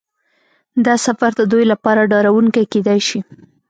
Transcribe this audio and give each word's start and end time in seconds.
دا 0.85 0.95
سفر 1.05 1.31
د 1.37 1.41
دوی 1.51 1.63
لپاره 1.71 2.09
ډارونکی 2.11 2.63
کیدای 2.73 2.99
شي 3.07 3.19